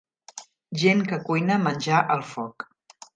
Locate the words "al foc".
2.17-2.67